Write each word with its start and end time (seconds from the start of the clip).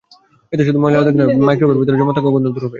এতে 0.53 0.63
শুধু 0.67 0.79
ময়লা 0.83 0.99
দাগ 1.01 1.15
নয়, 1.17 1.29
মাইক্রোওয়েভের 1.47 1.79
ভেতরে 1.81 1.97
জমে 1.99 2.13
থাকা 2.17 2.29
গন্ধও 2.33 2.51
দূর 2.55 2.63
হবে। 2.63 2.69